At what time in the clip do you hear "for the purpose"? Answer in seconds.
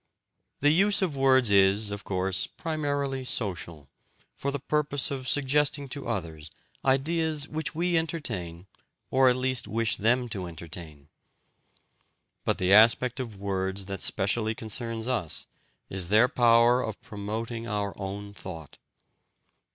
4.35-5.11